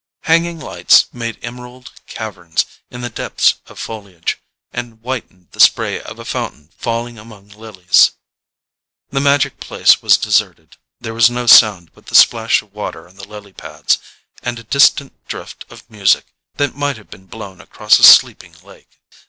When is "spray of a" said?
5.59-6.25